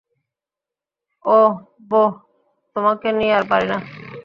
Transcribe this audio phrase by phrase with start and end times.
[1.25, 1.51] অহ,
[1.89, 2.11] বোহ,
[2.75, 3.77] তোমাকে নিয়ে আর পাড়ি না।